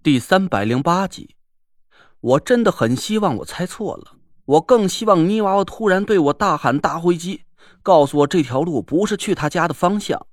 [0.00, 1.34] 第三百零八集，
[2.20, 4.12] 我真的很希望我猜错了，
[4.44, 7.42] 我更希望泥娃娃突然对我大喊大回击，
[7.82, 10.24] 告诉我这条路不是去他家的方向。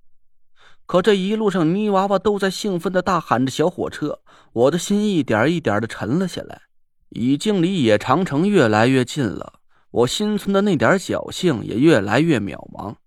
[0.85, 4.19] 可这一路上，泥娃娃都在兴奋的大喊着“小火车”，
[4.53, 6.61] 我的心一点一点的沉了下来，
[7.09, 9.53] 已经离野长城越来越近了，
[9.89, 12.97] 我心存的那点侥幸也越来越渺茫。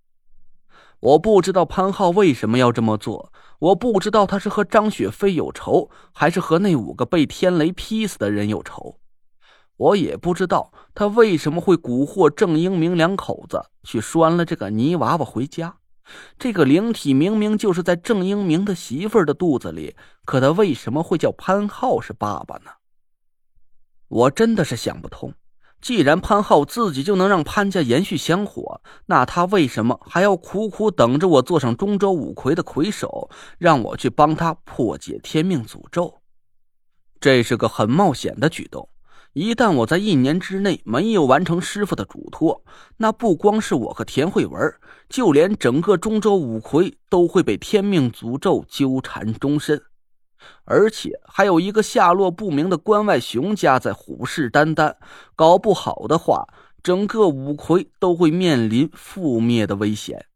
[1.00, 3.32] 我不知道潘浩为什么要这么做。
[3.60, 9.00] 我不知道他是和张雪飞有仇，还是和那五个被天雷劈死的人有仇。
[9.76, 15.76] 我也不知道他为什么会蛊惑郑英明两口子去拴了这个泥娃娃回家。
[16.38, 19.94] 这个灵体明明就是在郑英明的媳妇儿的肚子里，
[20.24, 22.70] 可他为什么会叫潘浩是爸爸呢？
[24.08, 25.34] 我真的是想不通。
[25.80, 36.20] 既然潘浩自己就能让潘家延续香火，那他为什么还要苦苦等着我坐上中州五魁的魁首，让我去帮他破解天命诅咒？
[37.20, 38.88] 这是个很冒险的举动。
[39.34, 42.64] 一旦我在一年之内没有完成师傅的嘱托，
[42.96, 44.74] 那不光是我和田慧文，
[45.08, 49.80] 就连整个中州五魁都会被天命诅咒纠缠终身。
[50.64, 54.96] 而且还有一个下落不明的关外熊家在虎视眈眈，
[55.34, 56.46] 搞不好的话，
[56.82, 60.26] 整个五魁都会面临覆灭的危险。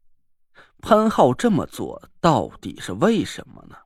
[0.81, 3.77] 潘浩这么做到底是为什么呢？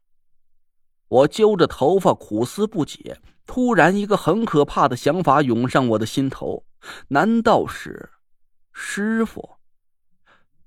[1.10, 6.66] 我揪着头发苦思不解，突然一个很可怕的想法涌上我的心头：
[7.10, 8.10] 难道是
[8.74, 9.57] 师傅？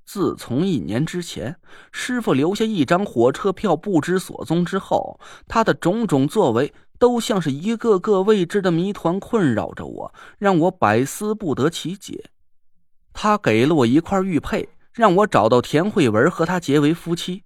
[0.04, 1.56] 自从一年之前，
[1.92, 12.30] 师傅留下一张火车票不知所踪之后，他的种种作为都像是一个个未知的谜团困扰着我，让我百思不得其解。
[13.12, 17.44] 他给了我一块玉佩，让我找到田慧文和他结为夫妻，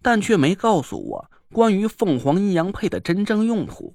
[0.00, 3.94] 但却没告诉我关于凤凰阴阳佩的真正用途。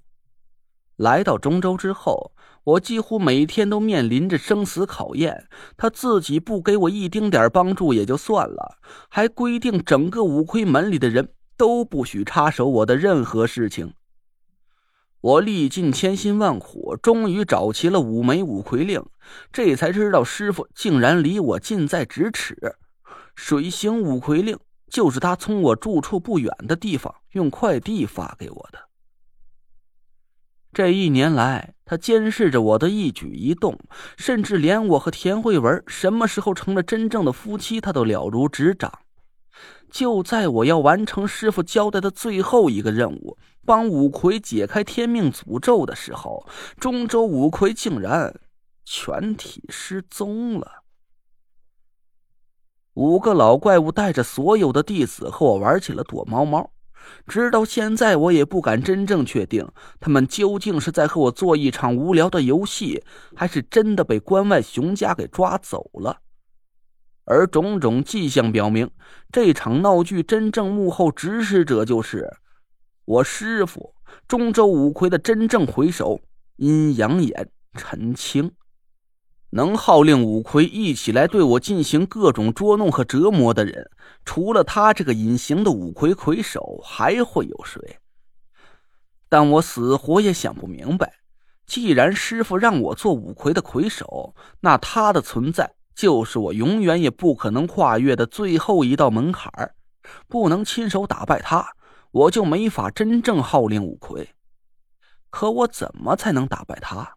[0.95, 2.33] 来到中州之后。
[2.63, 8.77] 我几乎每天都面临着生死考验，他自己不给我一丁点帮助也就算了，
[9.09, 13.93] 还规定整个五魁门里的人都不许插手我的任何事情。
[15.21, 19.03] 我历尽千辛万苦，终于找齐了五枚五魁令，
[19.51, 22.75] 这才知道师傅竟然离我近在咫尺。
[23.35, 24.57] 水行五魁令
[24.87, 28.79] 就是他从我住处不远的地方用快递发给我的。
[30.73, 33.77] 这一年来，他监视着我的一举一动，
[34.15, 38.99] 甚至连我和田慧文什么时候成了真正的夫妻，他都了如指掌。
[39.89, 46.47] 就在我要完成师傅交代的最后一个任务，帮五魁解开天命诅咒的时候，
[46.79, 48.39] 中州五魁竟然
[48.85, 50.83] 全体失踪了。
[52.93, 56.71] 五个老怪物带着所有的弟子和我玩起了躲猫猫。
[57.27, 59.67] 直到现在，我也不敢真正确定
[59.99, 63.03] 他们究竟是在和我做一场无聊的游戏，
[63.35, 66.19] 还是真的被关外熊家给抓走了。
[67.25, 68.89] 而种种迹象表明，
[69.31, 72.29] 这场闹剧真正幕后指使者就是
[73.05, 73.93] 我师傅
[74.27, 76.19] 中州五魁的真正回首——
[76.57, 78.51] 阴阳眼陈青。
[79.51, 83.89] 能号令五魁一起来对我进行各种捉弄和折磨的人，
[84.23, 87.97] 除了他这个隐形的五魁魁首，还会有谁？
[89.27, 91.13] 但我死活也想不明白。
[91.65, 99.51] 既然师傅让我做五魁的魁首，那他的存在就是我永远也不可能跨越的最后一道门槛
[100.27, 101.75] 不能亲手打败他，
[102.11, 104.29] 我就没法真正号令五魁。
[105.29, 107.15] 可我怎么才能打败他？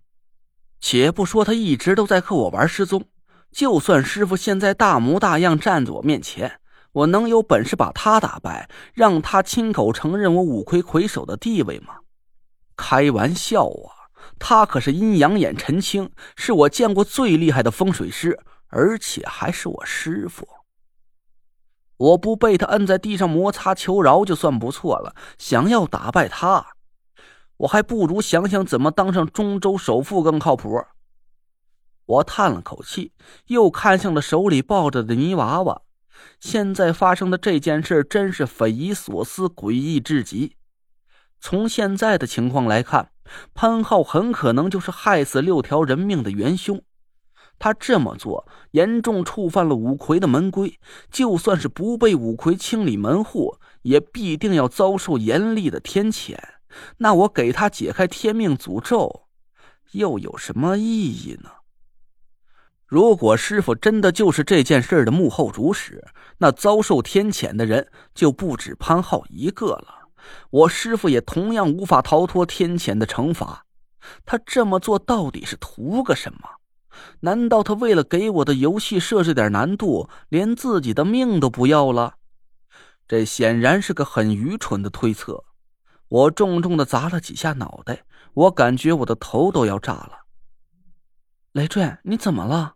[0.87, 3.07] 且不说他一直都在和我玩失踪，
[3.51, 6.61] 就算师傅现在大模大样站在我面前，
[6.93, 11.95] 我能有本事把他打败，让他亲口承认我五魁魁首的地位吗？
[12.77, 14.13] 开玩笑啊！
[14.39, 20.47] 他可是阴阳眼陈青，是我见过最厉害的风水师，而且还是我师傅。
[21.97, 26.75] 我不被他摁在地上摩擦求饶就算不错了，想要打败他。
[27.59, 30.85] 我还不如想想怎么当上中州首富更靠谱。
[32.07, 33.13] 我叹了口气，
[33.47, 35.83] 又看向了手里抱着的泥娃娃。
[36.39, 40.57] 现在发生的这件事真是匪夷所思、诡异至极。
[41.41, 43.11] 从现在的情况来看，
[43.55, 46.83] 潘浩很可能就是害死六条人命的元凶。
[47.59, 50.79] 他这么做严重触犯了五魁的门规，
[51.11, 56.37] 就算是不被五魁清理门户，也必定要遭受严厉的天谴。
[56.99, 59.27] 那我给他解开天命诅咒，
[59.93, 61.51] 又有什么意义呢？
[62.87, 66.05] 如果师傅真的就是这件事的幕后主使，
[66.39, 70.09] 那遭受天谴的人就不止潘浩一个了。
[70.51, 73.65] 我师傅也同样无法逃脱天谴的惩罚。
[74.25, 76.41] 他这么做到底是图个什么？
[77.21, 82.15] 难道他为了给我的游戏设置点难度，连自己的命都不要了？
[83.09, 85.45] 这显然是个很愚蠢的推测。
[86.15, 90.27] 我重重的砸了几下脑袋，我感觉我的头都要炸了。
[91.51, 92.75] 雷震，你怎么了？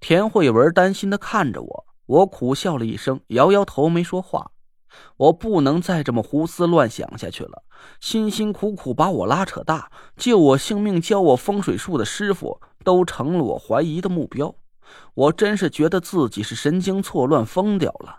[0.00, 4.50] 田慧文担心的看着我，我苦笑了一声，摇摇头，没说话。
[5.16, 7.62] 我不能再这么胡思乱想下去了。
[8.00, 14.54] 辛辛苦苦把我拉扯大、救我性命、教我风水术的师傅，都成了我怀疑的目标。
[15.14, 18.18] 我真是觉得自己是神经错乱、疯掉了。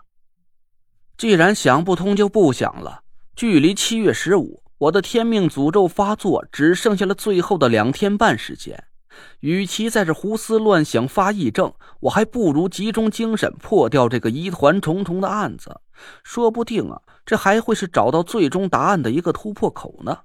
[1.16, 3.04] 既然想不通，就不想了。
[3.36, 8.84] 距离七月十五，我的天命诅咒发作只剩下了最后的两天半时间。
[9.40, 15.82] 与其在这胡思乱想、发癔症，我还不如集中精神破掉这个疑团重重的案子。
[16.24, 20.20] 说不定啊，这还会是找到最终答案的一个突破口呢。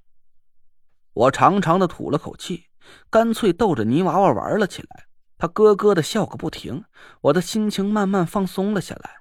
[1.12, 2.68] 我长长的吐了口气，
[3.10, 5.08] 干脆逗着泥娃娃玩了起来。
[5.38, 6.86] 他咯咯的笑个不停，
[7.19, 9.21] 我的心情慢慢放松了下来。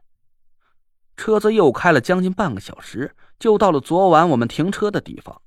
[1.20, 5.42] 车子又开了将近半个小时，就到了昨晚我们停车的地方。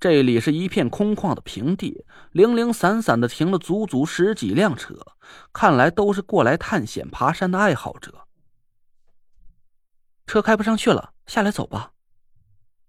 [0.00, 4.96] 这里是一片空旷的平地，零零散散的停了足足十几辆车，
[5.52, 8.26] 看来都是过来探险、爬山的爱好者。
[10.26, 11.92] 车开不上去了，下来走吧。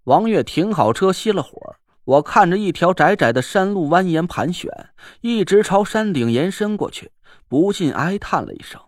[0.02, 1.76] 王月停好车，熄了火。
[2.02, 4.90] 我看着一条窄窄的山路蜿蜒盘旋，
[5.20, 7.12] 一直朝山顶延伸过去，
[7.46, 8.80] 不禁哀叹了一声。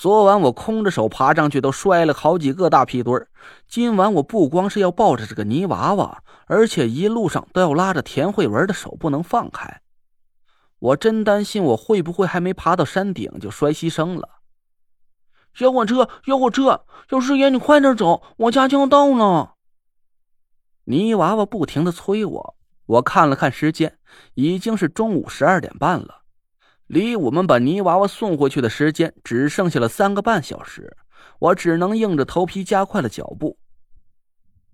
[0.00, 3.28] 昨晚我空着手爬上去，都摔了好几个大屁墩儿。
[3.68, 9.82] 今晚我不光是要抱着这个泥娃娃，而且一路上都要拉着田慧文的手，不能放开。
[10.78, 14.40] 我真担心我会不会还没爬到山顶就摔牺牲了。
[15.52, 19.56] 小火车，小火车，小师爷，你快点走，我家就要到了。
[20.84, 22.56] 泥娃娃不停的催我。
[22.86, 23.98] 我看了看时间，
[24.32, 26.19] 已经是中午十二点半了。
[26.90, 30.96] 离我们把泥娃娃送回去的时间只剩下了三个半小时，
[31.38, 33.56] 我只能硬着头皮加快了脚步。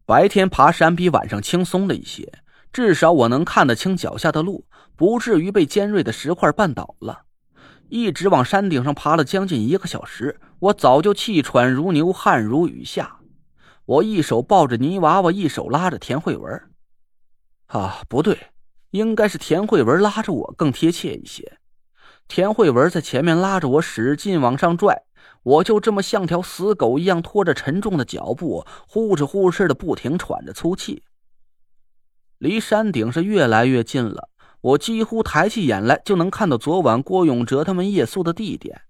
[0.07, 2.33] 白天爬山比晚上轻松了一些，
[2.73, 4.65] 至少我能看得清脚下的路，
[4.97, 7.25] 不至于被尖锐的石块绊倒了。
[7.91, 13.19] 一直往山顶上爬了将近一个小时，我早就气喘如牛，汗如雨下。
[13.85, 16.63] 我一手抱着泥娃娃，一手拉着田慧文。
[17.67, 18.39] 啊，不对，
[18.93, 21.59] 应该是田慧文拉着我更贴切一些。
[22.29, 25.03] 田慧文在前面拉着我，使劲往上拽，
[25.43, 31.05] 我就这么像条死狗一样拖着沉重的脚步，呼哧呼哧的不停喘着粗气。
[32.39, 34.29] 离山顶是越来越近了，
[34.61, 38.83] 我几乎抬起眼来就能看到昨晚郭永哲他们夜宿的地点。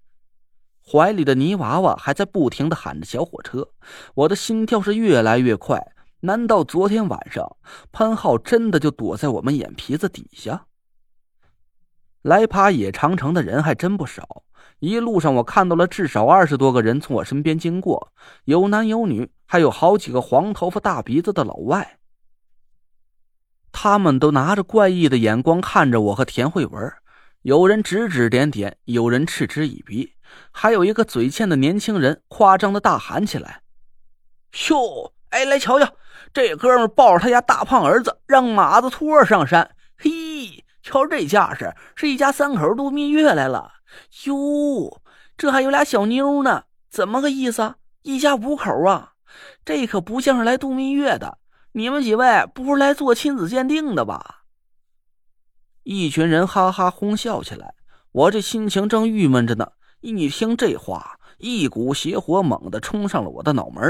[0.85, 3.69] 怀里的泥娃娃还在不停的喊着“小火车”，
[4.15, 5.93] 我的心跳是越来越快。
[6.21, 7.57] 难道昨天晚上
[7.91, 10.65] 潘浩真的就躲在我们眼皮子底下？
[12.27, 14.43] 来爬野长城的人还真不少，
[14.79, 18.11] 一路上我看到了至少二十多个人从我身边经过，
[18.43, 21.99] 有男有女，还有好几个黄头发大鼻子的老外。
[23.71, 26.91] 他们都拿着怪异的眼光看着我和田慧文，
[27.43, 30.11] 有人指指点点，有人嗤之以鼻，
[30.51, 33.61] 还有一个嘴欠的年轻人夸张的大喊起来
[34.67, 35.93] ：“哟，哎，来瞧瞧，
[36.33, 39.71] 这哥们抱着他家大胖儿子，让马子托上山，！”
[40.87, 43.73] 瞧这架势，是一家三口度蜜月来了。
[44.25, 45.01] 哟，
[45.35, 47.75] 这还有俩小妞呢，怎么个意思？
[48.03, 49.11] 一家五口啊，
[49.65, 51.39] 这可不像是来度蜜月的。
[51.73, 54.43] 你们几位不是来做亲子鉴定的吧？
[55.83, 57.73] 一群人哈哈哄笑起来。
[58.13, 63.83] 我这心情正郁闷着呢，一听这话，一股邪火猛地冲上了我的脑门